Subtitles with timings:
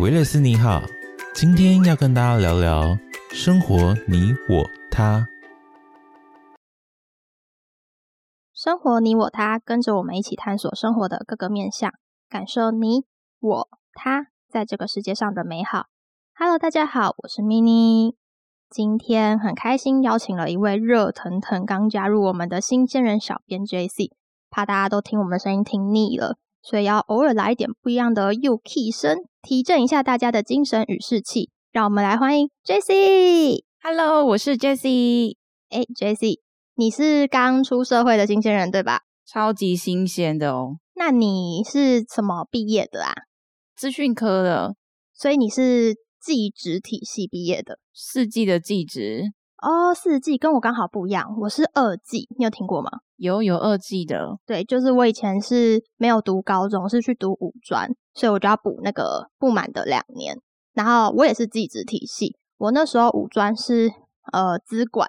[0.00, 0.82] 维勒斯你好，
[1.34, 2.96] 今天要跟大家聊聊
[3.32, 5.28] 生活你我他。
[8.54, 11.92] 生活你我他，跟着我们一起探索生活的各个面向，
[12.30, 13.04] 感受你
[13.40, 15.88] 我他在这个世界上的美好。
[16.34, 18.14] Hello，大家好，我是 mini，
[18.70, 24.12] 今天很开心邀请了一位热腾腾刚加入我们的新鲜人小编 JC，
[24.48, 26.38] 怕大家都听我们的声音听腻了。
[26.62, 31.50] 所以要偶尔来一点不一样的又 key 声，提振一下大家的精神与士气。
[31.72, 33.64] 让我们来欢迎 Jessie。
[33.82, 35.36] Hello，我是 Jessie。
[35.70, 36.40] 哎，Jessie，
[36.74, 39.00] 你是刚出社会的新鲜人对吧？
[39.26, 40.76] 超级新鲜的哦。
[40.94, 43.12] 那你是什么毕业的啊？
[43.74, 44.74] 资讯科的。
[45.14, 47.78] 所以你是技职体系毕业的？
[47.94, 49.32] 四季的技职。
[49.62, 52.90] 哦，四季跟我刚好不一样，我是二季，你有听过吗？
[53.20, 60.34] 有有二季的，对，就是我以前是没有读高中，是去读五专，所以我就要补那个不满的两年。
[60.72, 63.90] 然后我也是技职体系，我那时候五专是
[64.32, 65.06] 呃资管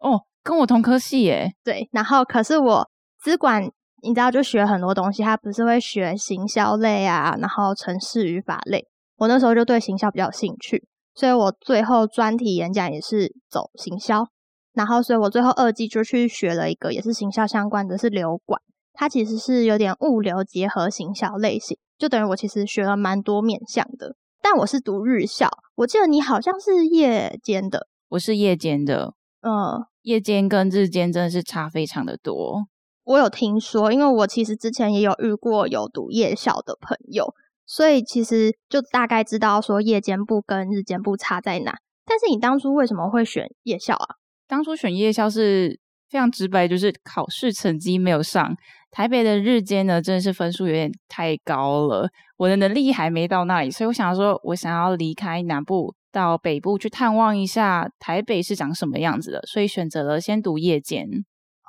[0.00, 1.52] 哦，跟我同科系耶。
[1.62, 3.62] 对，然后可是我资管，
[4.02, 8.88] 你知道就学很多东西，他不是会学行销类啊，然后城市语法类，
[9.18, 10.88] 我那时候就对行销比较有兴趣。
[11.14, 14.26] 所以我最后专题演讲也是走行销，
[14.72, 18.60] 然后所以我最后二季就去学了一个也是行销相关的，是流管，
[18.92, 24.16] 它其实是有点物流结合行销类型，就等于我其实学了蛮多面向的。
[24.40, 32.66] 但我是读日校，我记得你好像是夜间的，我是夜间的，嗯，夜间跟日间真的是差非常的多。
[33.04, 37.34] 我有听说，因为我其实之前也有遇过有读夜校的朋友。
[37.64, 44.16] 所以其实就大概知道说夜间部跟日间部差在哪，但是你当初为什么会选夜校啊？
[44.52, 48.54] 当初选夜校是非常直白，就是考试成绩没有上。
[48.90, 61.08] 台北的日间呢，真的是分数有点太高了，我的能力还没到那里，所以我想说，我想要离开南部到北部去探望一下台北是长什么样子的，所以选择了先读夜间。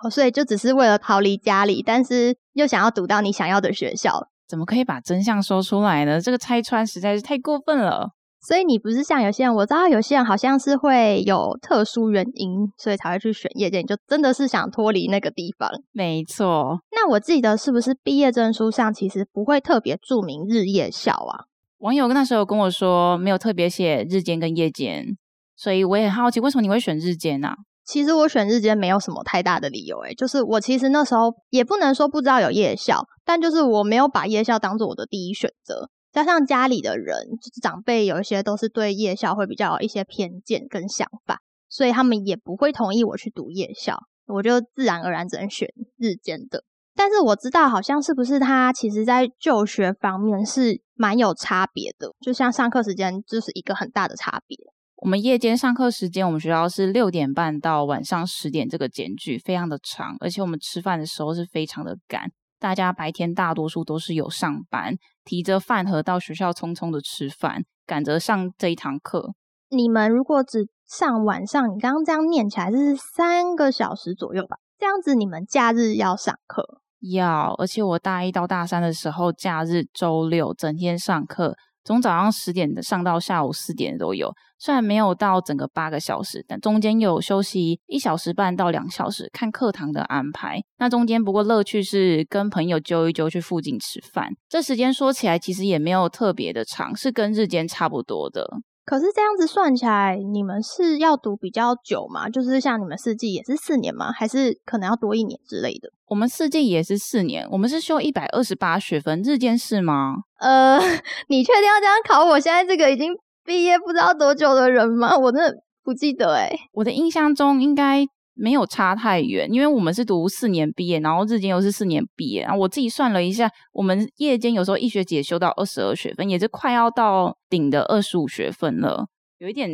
[0.03, 4.27] 哦，所以就只是为了逃离家里，但是又想要读到你想要的学校。
[4.45, 6.19] 怎么可以把真相说出来呢？
[6.19, 8.09] 这个拆穿实在是太过分了。
[8.45, 15.69] 所以你不是像有些人，我知道有些人好像是会有特殊原因，所以才会去选夜间，就真的是想脱离那个地方。
[15.93, 16.81] 没错。
[16.91, 21.45] 那我记得是不是毕业证书上其实不会特别注明日夜校啊？
[21.77, 25.17] 网友那时候跟我说没有特别写日间跟夜间，
[25.55, 27.55] 所以我也很好奇为什么你会选日间呢？
[27.85, 35.89] 其实我选日间没有什么太大的理由，诶就是我其实那时候也不能说不知道有夜校，但就是我没有把夜校当做我的第一选择。
[36.13, 43.97] 加上家里的人，就是长辈有一些都是对夜校会比较有一些偏见跟想法，所以他们也不会同意我去读夜校，
[44.27, 46.63] 我就自然而然只能选日间的。
[46.95, 54.55] 但是我知道好像是不是他其实在就学方面是蛮有差别的，就像上课时间就是一个很大的差别。
[54.97, 62.29] 我们夜间上课时间，我们学校是六点半到晚上十点，这个间距非常的长，而且我们吃饭的时候是非常的赶。
[62.63, 69.33] 大家白天大多数都是有上班，提着饭盒到学校匆匆的吃饭，赶着上这一堂课。
[69.67, 74.55] 你们如果只上晚上，你刚刚这样念起来是三个小时左右吧？
[74.79, 76.79] 这样子你们假日要上课？
[77.01, 81.57] 要，而且我大一到大三的时候，假日周六整天上课。
[81.83, 90.61] 从早上十点的上到下午四点都有，虽然没有到整个八个小时，但中间有休息一小时半到两小时看课堂的安排。
[90.77, 98.47] 那中间不过乐趣是跟朋友揪一揪去附近吃饭，这时间说起来其实也没有特别的长，是跟日间差不多的。
[98.85, 102.29] 可是这样子算起来，你们是要读比较久吗？
[102.29, 104.11] 就是像你们四季也是四年吗？
[104.11, 105.89] 还是可能要多一年之类的？
[106.07, 110.15] 我们四季也是四年，我们是修一百二十八学分，日间是吗？
[110.39, 110.77] 呃，
[111.29, 112.25] 你确定要这样考？
[112.25, 113.13] 我现在这个已经
[113.45, 115.17] 毕业不知道多久的人吗？
[115.17, 116.49] 我真的不记得哎。
[116.73, 118.05] 我的印象中应该。
[118.35, 122.41] 没有差太远，因为我们是读四年毕业，然后日间又是四年毕业。
[122.41, 129.07] 然后我自己算了一下，我们夜间有时候一学期修到二十二学分，也是快要到顶的二十五学分了，
[129.37, 129.69] 有一点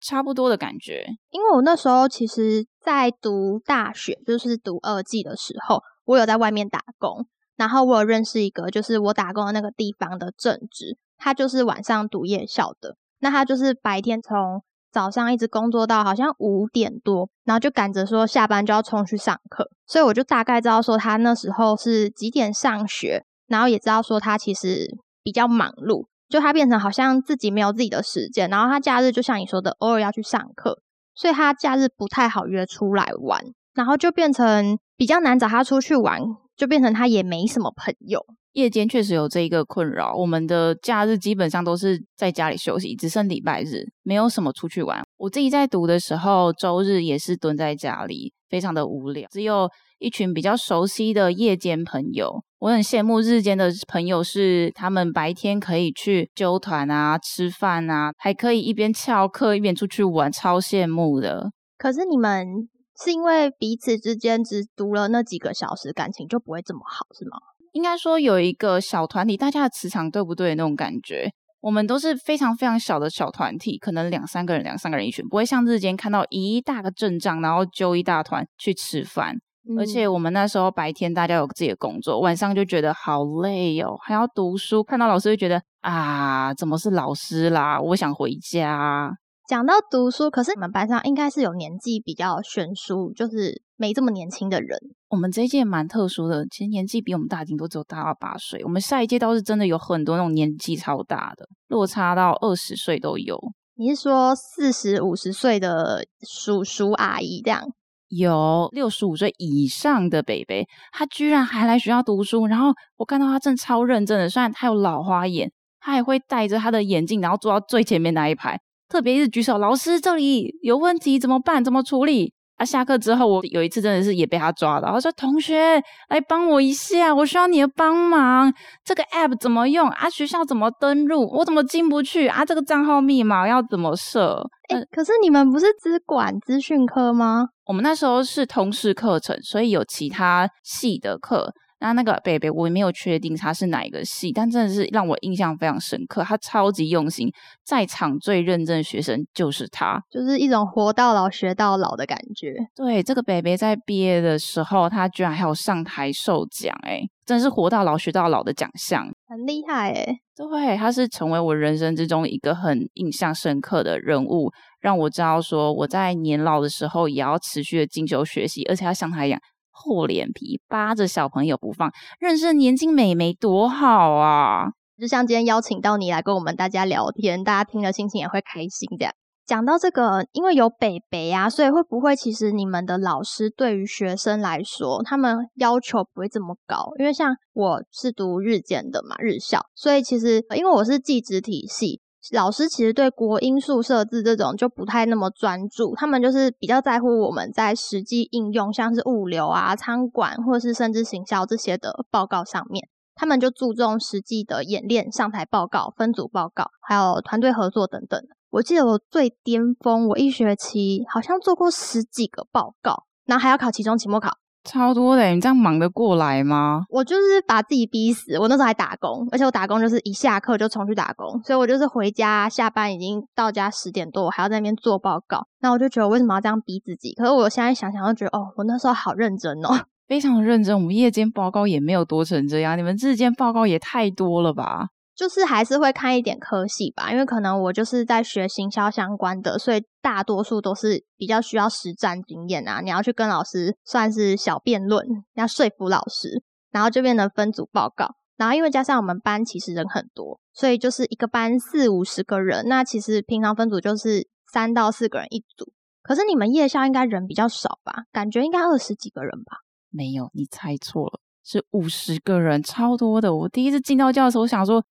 [0.00, 1.06] 差不多的感觉。
[1.30, 7.26] 因为我那时候其实，在读大学，就是读二季的时候，我有在外面打工，
[7.56, 14.62] 然后我有认识一个，就是我打工的那个地方的正职，他就是晚上读夜校的，那他就是白天从。
[14.92, 24.86] 早上一直工作到好像五点多，然后就赶着说下班就要冲去上课，所以我就大概知道说他那时候是几点上学，然后也知道说他其实
[25.22, 30.78] 比较忙碌，就他变成好像自己没有自己的时间，然后他假日就像你说的偶尔要去上课，
[31.14, 33.42] 所以他假日不太好约出来玩，
[33.74, 36.20] 然后就变成比较难找他出去玩，
[36.54, 45.02] 就变成他也没什么朋友，夜间确实有这一个困扰，我们的假日基本上都是在家里休息，只剩礼拜日没有什么出去玩。
[45.16, 52.42] 我自己在读的时候，周日也是蹲在家里，非常的无聊，只有一群比较熟悉的夜间朋友。
[52.58, 61.50] 我很羡慕日间的朋友，是他们白天可以去揪团啊、吃饭啊，还可以一边翘课一边出去玩，超羡慕的。
[61.76, 62.68] 可是你们
[63.02, 67.38] 是因为彼此之间只读了那几个小时，感情就不会这么好，是吗？
[67.72, 71.30] 应该说有一个小团体，大家的磁场对不对那种感觉？
[71.60, 79.36] 我们都是非常非常小的小团体，可能两三个人、两三个人一群，不会像日间看到一大个阵仗，然后揪一大团去吃饭。
[79.78, 87.80] 而且我们那时候白天大家有自己的工作，晚上就觉得好累哦，还要读书，看到老师就觉得啊，怎么是老师啦？
[87.80, 89.16] 我想回家。
[89.52, 94.78] 讲到读书，可是你们班上应该是有年纪比较悬殊，就是没这么年轻的人。
[95.10, 98.64] 我们这一届蛮特殊的，其实年纪比我们大，顶多只有大八岁。
[98.64, 103.38] 我们下一届倒是真的有很多那种年纪超大的，落差到二十岁都有。
[103.74, 107.62] 你是说四十五十岁的叔叔阿姨这样？
[108.08, 112.46] 有六十五岁以上的北北，他居然还来学校读书。
[112.46, 118.58] 然后我看到他正超认真的，虽然他有老花眼，他还会戴着他的眼镜，然后坐到最前面那一排。
[118.92, 121.64] 特别是举手，老师这里有问题怎么办？
[121.64, 122.34] 怎么处理？
[122.58, 128.52] 啊，下课之后我有一次真的是也被他抓到，他说：“同学来帮我一下，我需要你的帮忙。
[128.84, 130.10] 这个 app 怎么用啊？
[130.10, 131.26] 学校怎么登录？
[131.38, 132.44] 我怎么进不去啊？
[132.44, 137.46] 这个账号密码要怎么设？”哎，可是你们不是只管资讯科吗？
[137.64, 141.50] 我们那时候是通识课程，所以有其他系的课。
[141.82, 146.22] 那那个北北，我也没有确定他是哪一个系，但真的是让我印象非常深刻。
[146.22, 147.28] 他超级用心，
[147.64, 152.54] 在场最认真的学生就是他，就是一种活到老学到老的感觉。
[152.76, 160.18] 对，这个北北在毕业的时候，他居然还有上台授奖，哎，真是活到老学到老的奖项，很厉害哎。
[160.34, 164.50] 对，他是成为我人生之中一个很印象深刻的人物，
[164.80, 169.38] 让我知道说我在年老的时候也要持续的进修学习，而且要像他一样。
[169.72, 171.90] 厚脸皮扒着小朋友不放，
[172.20, 174.66] 认识年轻美眉多好啊！
[175.00, 179.14] 就像今天邀请到你来跟我们大家聊天，大家听了心情也会开心的。
[179.44, 186.92] 讲到这个，因为有北北啊，所以会不会其实你们的老师对于学生来说，他们要求不会这么高？
[187.00, 192.01] 因为像我是读日间的嘛，日校，所以其实因为我是技职体系。
[192.30, 208.20] 老师其实对国音数设置这种就不太那么专注，他们就是比较在乎我们在实际应用，像是物流啊、仓管或是甚至行销这些的报告上面，他们就注重实际的演练、上台报告、分组报告，还有团队合作等等。
[208.50, 214.36] 我记得我最巅峰，我一学期好像做过十几个报告，然后还要考期中、期末考。
[214.64, 216.82] 超多的，你这样忙得过来吗？
[216.88, 218.38] 我就是把自己逼死。
[218.38, 225.46] 我那时候还打工，而且我打工就是一下课就冲去打工，所以我就是回家下班已经到家十点多，我还要在那边做报告。
[225.60, 227.12] 那我就觉得为什么要这样逼自己？
[227.14, 230.74] 可是我现在想想，就觉得哦，我那时候好认真哦， 非常认真。
[230.76, 234.88] 我们夜间报告也没有多成这样，你们日间报告也太多了吧？
[235.14, 242.80] 就是还是会看一点科系吧，因为可能我就是在学行销相关的，所以大多数都是比较需要实战经验啊。
[242.80, 248.16] 你要去跟老师算是小辩论，要说服老师，然后就变成分组报告。
[248.38, 255.70] 然后因为加上我们班其实人很多，所以就是一个班四五十个人，那其实平常分组就是三到四个人一组。
[256.02, 258.04] 可是你们夜校应该人比较少吧？
[258.10, 259.58] 感觉应该二十几个人吧？
[259.90, 263.36] 没有，你猜错了，是五十个人，超多的。
[263.36, 264.82] 我第一次进到教的时候，我想说。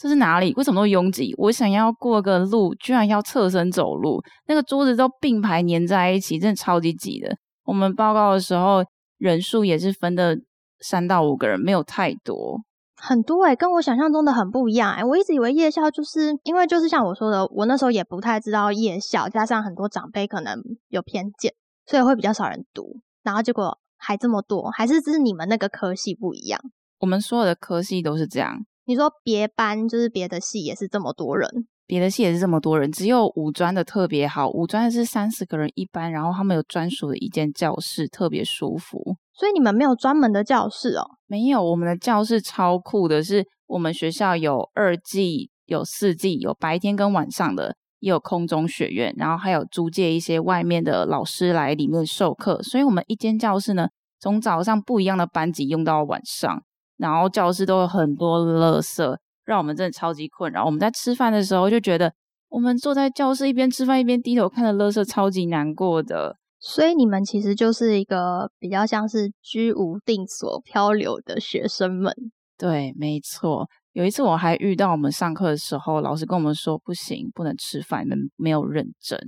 [0.00, 0.54] 这是哪里？
[0.56, 1.34] 为什么那么拥挤？
[1.36, 4.18] 我想要过个路，居然要侧身走路。
[4.46, 7.36] 那个桌子都并排粘在一起，真的超级挤的。
[7.64, 8.82] 我们报告的时候，
[9.18, 10.38] 人数也是分的
[10.80, 12.62] 三到五个人，没有太多。
[12.96, 15.04] 很多哎，跟我想象中的很不一样哎。
[15.04, 21.52] 我一直以为夜校就是因为就是像我说的，我那时候也不太知道夜校，加上很多长辈可能有偏见，
[21.84, 22.96] 所以会比较少人读。
[23.22, 26.58] 然后结果还这么多，还是只是你们那个科系不一样？
[27.00, 28.64] 我们所有的科系都是这样。
[28.90, 31.48] 你说别班就是别的系也是这么多人，
[31.86, 38.98] 别的系也是这么多人，只有五专的特别好，五专是三十个人一班，然后他们有专属的一间教室，特别舒服。
[39.32, 41.04] 所以你们没有专门的教室哦？
[41.28, 53.86] 没有，我们的教室超酷的，是我们学校有二季、有四季，有白天跟晚上的，也有空中学院，然后还有租借一些外面的老师来里面授课，所以我们一间教室呢，
[54.18, 56.64] 从早上不一样的班级用到晚上。
[57.00, 59.16] 然后教室都有很多垃圾，
[59.46, 60.64] 让我们真的超级困扰。
[60.64, 62.12] 我们在吃饭的时候就觉得，
[62.50, 66.36] 我们坐在教室一边吃饭一边低头看着垃圾，超级难过的。
[66.58, 72.14] 所以你们其实就是一个比较像是居无定所、漂流的学生们。
[72.58, 73.66] 对，没错。
[73.92, 79.18] 有一次我还遇到我们上课的时候，老师跟我们说不行，不能吃饭，你们没有认真。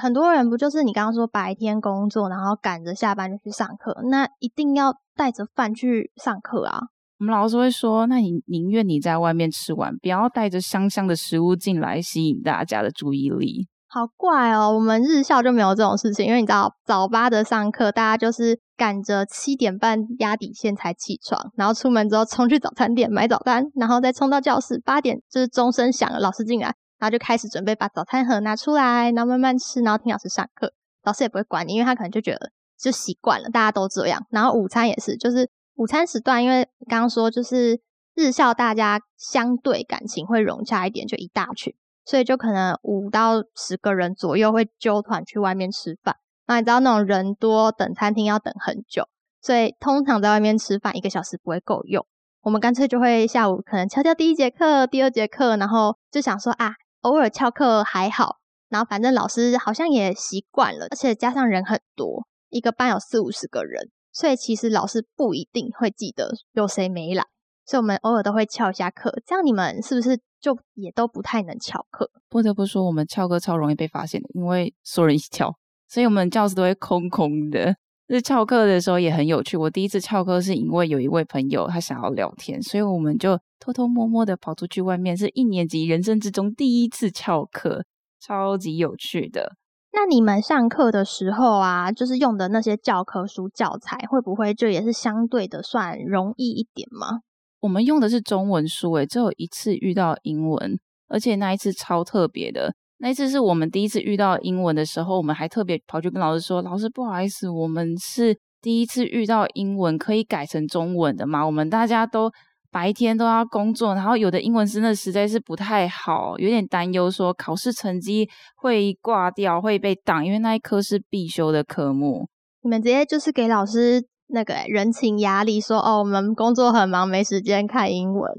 [0.00, 6.80] 很多人不就是你刚刚说白天工作，然后赶着下班就去上课，那一定要带着饭去上课啊？
[7.18, 13.68] 我们老师会说，那你宁愿你在外面吃完，不要带着香香的食物进来，吸引大家的注意力。
[13.88, 26.74] 好怪哦，我们日校就没有这种事情，因为你知道早八的上课，大家就是赶着七点半压底线才起床，然后出门之后冲去早餐店买早餐，然后再冲到教室，八点就是钟声响了，老师进来。
[26.98, 30.72] 然后就开始准备把早餐盒拿出来，然后慢慢吃，然后听老师上课。
[31.04, 34.24] 老师也不会管你，因为他可能就觉得就习惯了，大家都这样。
[34.30, 35.46] 然后午餐也是，就是
[35.76, 37.80] 午餐时段，因为刚刚说就是
[38.14, 46.16] 日校，大家相对感情会融洽一点，就一大群，所以就可能五到十个人左右会揪团去外面吃饭。
[46.46, 49.08] 那你知道那种人多，等餐厅要等很久，
[49.40, 52.06] 所以通常在外面吃饭一个小时不会够用。
[52.42, 56.74] 我们干脆就会下午可能敲掉第一节课、第二节课，然后就想说啊。
[57.02, 67.22] 偶尔翘课还好，然后反正老师好像也习惯了，而且加上人很多，一个班有四五十个人，所以其实老师不一定会记得有谁没来，
[67.66, 69.12] 所以我们偶尔都会翘一下课。
[69.26, 72.10] 这样你们是不是就也都不太能翘课？
[72.30, 75.54] 不得不说，我们翘课超容易被发现的，因为所有人一起翘，
[75.86, 77.76] 所以我们教室都会空空的。
[78.06, 79.54] 那翘课的时候也很有趣。
[79.54, 85.14] 我第一次翘课是因为有一位朋友他想要聊天，所以我们就偷偷摸摸的跑出去外面。
[85.14, 87.84] 是一年级人生之中第一次翘课，
[88.18, 89.56] 超级有趣的。
[89.96, 97.20] 那你们上课的时候啊，就是用的那些教科书教材，会不会就也是相对的算容易一点吗？
[97.60, 102.74] 我们用的是中文书，诶，只有一次遇到英文，而且那一次超特别的。
[102.98, 112.30] 那一次是我们第一次遇到英文的时候，我们还特别跑去跟老师说：“老师，不好意思，我们是第一次遇到英文，可以改成中文的吗？”我们大家都
[112.76, 122.28] 白天都要工作，然后有的英文真的实在是不太好，有点担忧说考试成绩会挂掉，会被挡，因为那一科是必修的科目。
[122.60, 128.30] 你们直接就是给老师那个人情压力，说：“哦，我们工作很忙，没时间看英文。”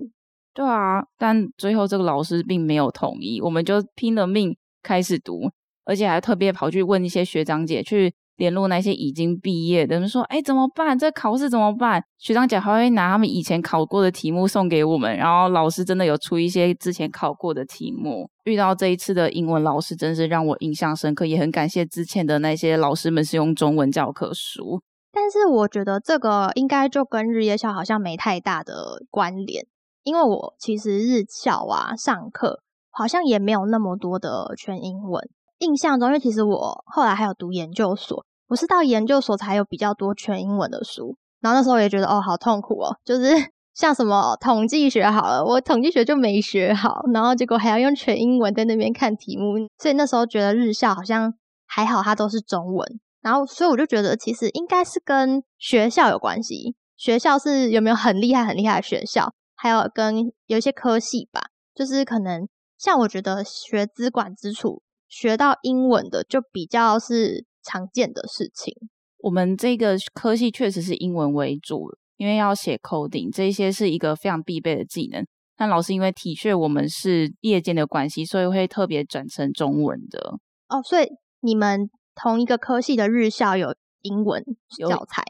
[0.54, 5.50] 对啊，但最后这个老师并没有同意，我们就拼了命开始读，
[5.84, 10.98] 而且还特别跑去问一些学长姐，去联络那些已经毕业的，说：“哎，怎么办？
[10.98, 18.30] 这考试怎么办？”学长姐还会拿他们以前考过的题目送给我们，然后老师真的有出一些之前考过的题目。
[18.46, 24.82] 遇到这一次的英文老师，真是让我印象深刻，也很感谢之前的那些老师们是用中文教科书。
[25.12, 29.66] 但是我觉得这个应该就跟日夜校好像没太大的关联。
[30.04, 35.28] 因为我其实日校啊上课好像也没有那么多的全英文，
[35.60, 43.32] 印象中，因为其实我后来还有读研究所，我是到研究所才有比较多全英文的书，然后那时候也觉得哦好痛苦哦，就是
[43.74, 51.34] 像什么统计学好了，我统计学就没学好，然后结果还要用全英文在那边看题目，所以那时候觉得日校好像
[51.66, 59.34] 还好，它都是中文，然后所以我就觉得其实应该是跟学校有关系，学校是有没有很厉害很厉害的学校。
[59.60, 61.42] 还有跟有一些科系吧，
[61.74, 62.48] 就是可能
[62.78, 68.74] 像我觉得学资管之处学到英文的就比较是常见的事情。
[69.20, 75.26] 我们这个科系确实是英文为主，因为要写 coding 这些是一个非常必备的技能。
[75.56, 80.38] 但老师因为体恤我们是夜间的关系，所以会特别转成中文的。
[80.70, 81.08] 哦，所以
[81.42, 84.44] 你们同一个科系的日校有英文
[84.78, 85.24] 教材？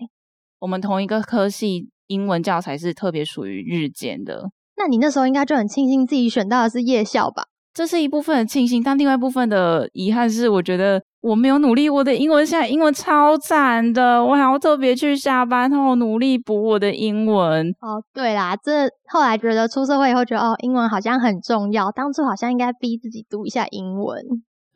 [0.60, 1.90] 我们同一个科系。
[2.08, 7.48] 英文教材是特别属于日间的，那你那时候应该就很庆幸自己选到的是夜校吧？
[7.78, 17.70] 这是一部分的庆幸，但另外一部分的遗憾是，我觉得我没有努力，我的英文现在英文超惨的，我还要特别去下班后努力补我的英文。
[17.80, 24.26] 哦，对啦，这后来觉得出社会以后觉得哦，英文好像很重要，当初好像应该逼自己读一下英文。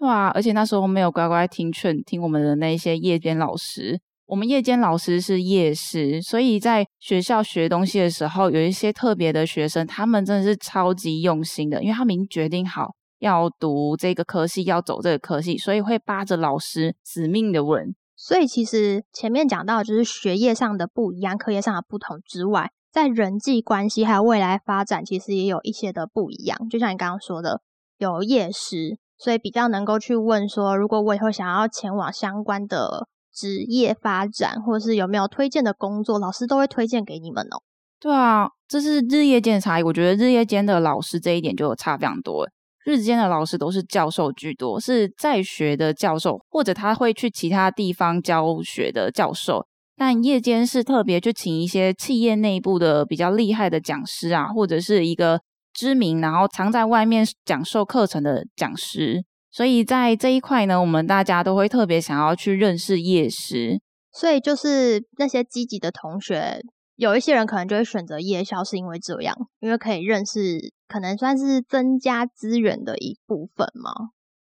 [0.01, 4.00] 哇，而且那时候没有乖乖听劝，听我们的那些夜间老师。
[4.31, 17.93] 我们夜间老师是夜师，所以在学校学东西的时候，有一些特别的学生，他们真的是超级用心的，因为他们已经决定好要读这个科系，要走这个科系，所以会扒着老师死命的问。
[18.15, 26.57] 所以其实前面讲到，就是学业上的不一样，课业上的不同之外，在人际关系还有未来发展，其实也有一些的不一样。
[26.69, 27.59] 就像你刚刚说的，
[27.97, 33.09] 有夜师，所以比较能够去问说，如果我以后想要前往相关的。
[33.33, 37.61] 职业发展，或是有没有推荐的工作，老师都会推荐给你们哦。
[38.00, 39.83] 对啊，这是日夜间的差异。
[39.83, 42.47] 我觉得日夜间的老师这一点就有差非常多。
[42.83, 49.67] 日间的老师都是教授居多，是在学的教授，或者他会去其他地方教学的教授。
[49.95, 55.39] 但夜间是特别去请一些企业内部的比较厉害的讲师啊，或者是一个
[55.71, 59.23] 知名然后常在外面讲授课程的讲师。
[59.51, 63.81] 所以在这一块呢，我们大家都会特别想要去认识夜师。
[64.13, 66.62] 所以就是那些积极的同学，
[66.96, 73.91] 有一些人可能就会选择夜校，是因为这样，因为可以认识，可能算是增加资源的一部分嘛？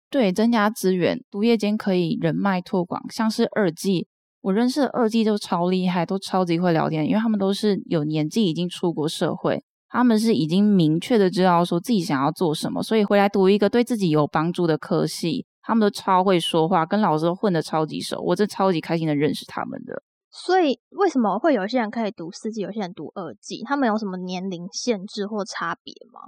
[0.10, 3.00] 对，增加资源，读夜间可以人脉拓广。
[3.12, 4.08] 像是二季，
[4.42, 15.46] 我认识的二季都超厉害，都超级会聊天，因为他们都是有年纪，已经出国社会，他们是已经明确的知道说自己想要做什么，所以回来读一个对自己有帮助的科系。
[15.62, 20.02] 他们都超会说话，跟老师都混的超级熟，我这超级开心的认识他们的。
[20.32, 23.64] 所以为什么会有些人可以读四季，有些人读二季？
[23.66, 26.22] 他们有什么年龄限制或差别吗？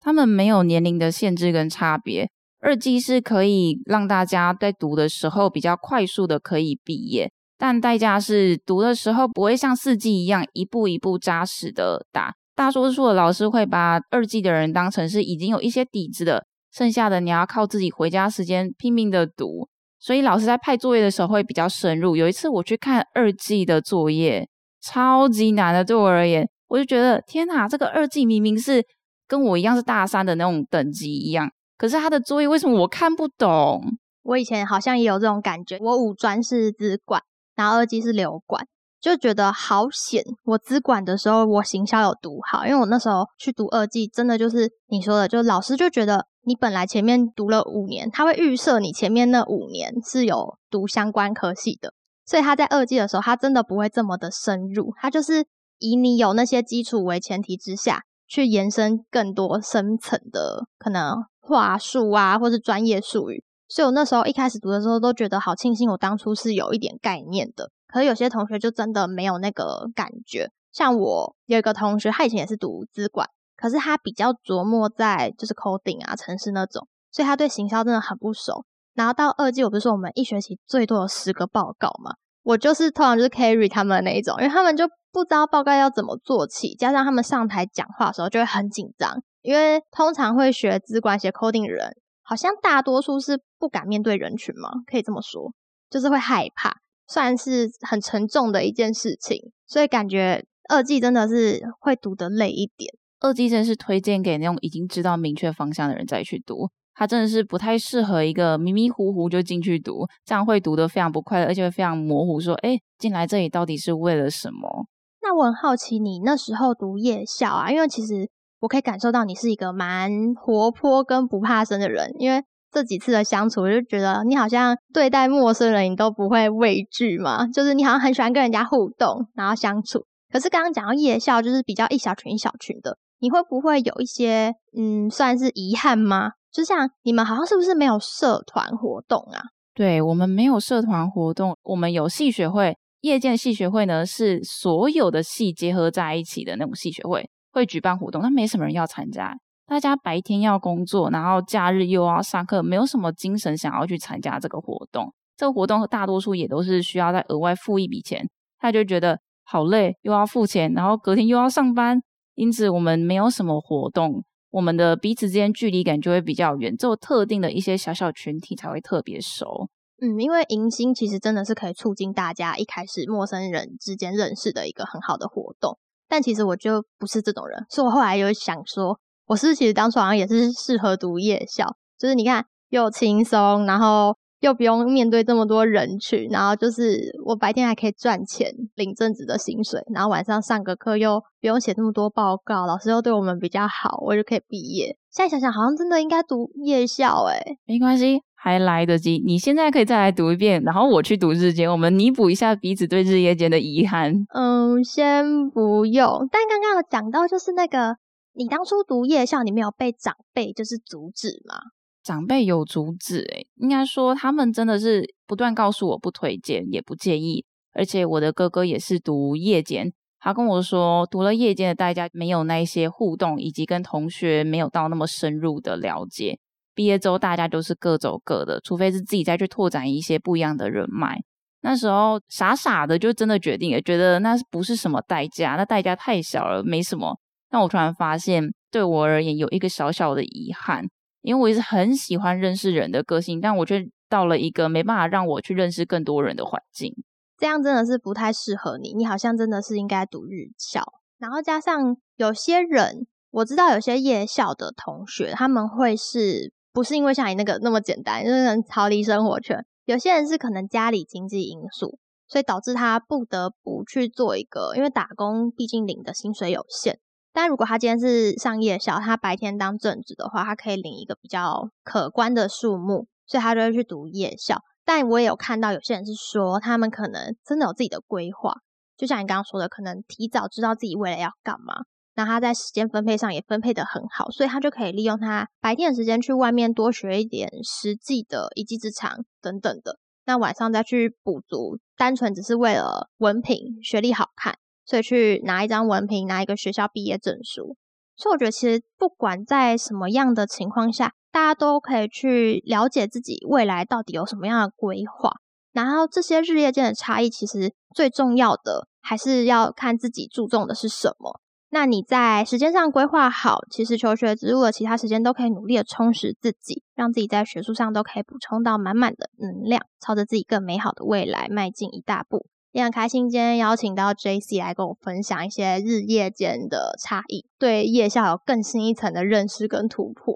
[0.00, 2.28] 他们没有年龄的限制跟差别。
[2.60, 12.34] 二季是可以让大家在读的时候比较快速的可以毕业，但代价是读的时候不会像四季一样一步一步扎实的打。
[12.58, 16.44] 大多数的老师会把二季的人当成是已经有一些底子的。
[16.72, 19.68] 剩下的你要靠自己回家时间拼命的读，
[20.00, 22.16] 所以老师在派作业的时候会比较深入。
[22.16, 24.48] 有一次我去看二季的作业，
[24.80, 28.84] 超级难的，对我而言，我就觉得天哪，这个二季明明是
[29.28, 33.80] 跟我一样是大三的那种等级一样，可是他的作业为什么我看不懂？
[34.24, 37.22] 我以前好像也有这种感觉，我五专是资管，
[37.54, 38.66] 然后二季是流管。
[39.00, 40.24] 就觉得好险！
[40.44, 51.92] 我资管的时候，我行销有读好，因为我那时候去读二季，真的就是你说的，就老师就觉得你本来前面读了五年，他会预设你前面那五年是有读相关科系的，
[52.26, 55.46] 所以他在二季的时候，他真的不会这么的深入，他就是
[55.78, 63.44] 以你有那些基础为前提之下去延伸更多深层的可能话术啊，或是专业术语。
[63.68, 67.70] 所以我那时候一开始读的时候，都觉得好庆幸我当初是有一点概念的。
[67.88, 78.64] 可是有些同学就真的没有那个感觉，像我有一个同学，他以前也是读资管，可是他比较琢磨在就是 coding 啊、城市那种，所以他对行销真的很不熟。
[78.94, 82.12] 然后到二季，我不是说我们一学期最多有十个报告嘛，
[82.42, 95.52] 我就是通常就是 carry 他们那一种，因为他们就不知道报告要怎么做起，加上他们上台讲话的时候就会很紧张，因为通常会学资管写 coding 人，好像大多数是不敢面对人群嘛，可以这么说，
[95.88, 96.74] 就是会害怕。
[97.08, 102.92] 算是很沉重的一件事情，所以感觉二季真的是会读得累一点。
[103.20, 112.38] 二季真是推荐给那种已经知道明确方向的人再去读，它真的是不太适合一个迷迷糊糊就进去读，这样会读得非常不快乐，而且会非常模糊。
[112.38, 114.86] 说，哎，进来这里到底是为了什么？
[115.22, 118.28] 那我很好奇，你那时候读夜校啊，因为其实
[118.60, 122.44] 我可以感受到你是一个蛮活泼跟不怕生的人，因为。
[122.70, 127.46] 这几次的相处，我就觉得你好像对待陌生人，你都不会畏惧嘛。
[127.46, 130.04] 就是你好像很喜欢跟人家互动，然后相处。
[130.30, 136.32] 可是刚刚讲到夜校，就是比较一小群一小群的，你会不会有一些嗯，算是遗憾吗？
[136.52, 139.40] 就像你们好像是不是没有社团活动啊？
[139.74, 142.76] 对我们没有社团活动，我们有系学会。
[143.02, 149.32] 夜间系学会呢，是所有的系结合在一起的那种系学会，会举办活动，但没什么人要参加。
[149.68, 155.12] 大家白天要工作，然后假日又要上课，没有什么精神想要去参加这个活动。
[155.36, 158.26] 这个活动大多数也都是需要再额外付一笔钱，
[158.58, 162.00] 他就觉得好累，又要付钱，然后隔天又要上班，
[162.34, 169.68] 因此我们没有什么活动，我们的彼此之间距离感就会比较远，只有特定的一些小小群体才会特别熟。
[170.00, 175.78] 嗯，因为迎新其实真的是可以促进大家一开始陌生人之间认识的一个很好的活动，
[176.08, 178.98] 但其实我就不是这种人，所以我后来有想说。
[179.28, 181.66] 我是其实当初好像也是适合读夜校，
[181.98, 194.96] 就是你看又轻松，然后又不用面对这么多人群，然后就是我白天还可以赚钱，领正职的薪水，然后晚上上个课又不用写那么多报告，老师又对我们比较好，我就可以毕业。
[195.10, 204.14] 现在想想好像真的应该读夜校诶没关系，还来得及，你现在可以再来读一遍，然后我去读日间，我们弥补一下彼此对日夜间的遗憾。
[204.32, 207.96] 嗯，先不用，但刚刚有讲到就是那个。
[208.38, 211.56] 你当初读夜校，你没有被长辈就是阻止吗？
[212.04, 217.44] 长辈有阻止，诶应该说他们真的是不断告诉我不推荐，也不介意。
[217.72, 226.38] 而且我的哥哥也是读夜间，他跟我说，读了夜间的代价没有那一些互动，以及跟同学没有到那么深入的了解。
[226.76, 231.18] 毕业之后大家都是各走各的，除非是自己再去拓展一些不一样的人脉。
[231.62, 237.18] 那时候傻傻的就真的决定了，觉得那不是什么代价，那代价太小了，没什么。
[237.50, 240.84] 但我突然发现，对我而言有一个小小的遗憾，
[241.22, 246.94] 因为我也是很喜欢认识人的个性，但我却到了一个没办法让我去认识更多人的环境。
[247.38, 250.82] 这样真的是不太适合你，你好像真的是应该读日校。
[251.18, 259.64] 然后加上有些人，我知道有些夜校的同学，他们会是不是因为像你那个那么简单，就是能逃离生活圈？
[259.84, 266.98] 有些人是可能家里经济因素，所以导致他不得不去做一个，因为打工毕竟领的薪水有限。
[267.32, 274.62] 但如果他今天是上夜校，他白天当正职的话，他可以领一个比较可观的数目，所以他就会去读夜校。
[274.84, 278.54] 但我也有看到有些人是说，他们可能真的有自己的规划，
[278.96, 281.74] 就像你刚刚说的，可能提早知道自己未来要干嘛，
[282.16, 294.56] 那他在时间分配上也分配的很好，所以他就可以利用他白天的时间去外面多学一点实际的一技之长等等的，那晚上再去补足，单纯只是为了文凭学历好看，
[294.88, 297.76] 所以去拿一张文凭，拿一个学校毕业证书。
[298.16, 301.12] 所以我觉得，其实不管在什么样的情况下。
[301.30, 305.30] 大家都可以去了解自己未来到底有什么样的规划，
[305.72, 311.38] 然后这些日夜间的差异，其实最重要的还是要看自己注重的是什么。
[311.68, 322.46] 那你在时间上规划好，其实求学之路的其他时间都可以努力的充实自己，让自己在学术上都可以补充到满满的能量，朝着自己更美好的未来迈进一大步。
[322.72, 330.34] 也很开心今天邀请到 J C 来跟我分享一些日夜间的差异，对夜校有更新一层的认识跟突破。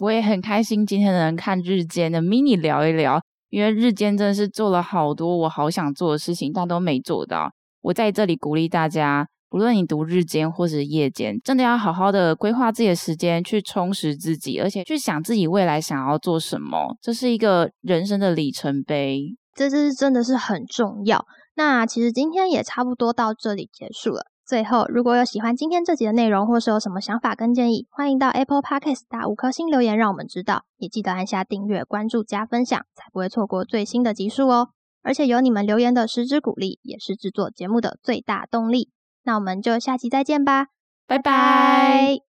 [0.00, 7.50] 我也很开心，今天能看日间的 mini 聊一聊，因为日间真的是做了好多我好想做的事情，但都没做到。
[7.82, 21.24] 我在这里鼓励大家，不论你读日间或是夜间，真的要好好的规划自己的时间，去充实自己，而且去想自己未来想要做什么，这是一个人生的里程碑，这是真的是很重要。
[21.60, 24.24] 那其实今天也差不多到这里结束了。
[24.46, 30.62] 最后，如果有喜欢今天这集的内容，或是有什么想法跟建议，欢迎到 Apple Podcast 打五颗星留言，让我们知道。
[30.78, 34.70] 也记得按下订阅、关注、加分享，才不会错过最新的集数哦。
[35.02, 38.88] 而且有你们留言的实质鼓励，也是制作节目的最大动力。
[39.22, 40.68] 那我们就下期再见吧，
[41.06, 42.29] 拜拜。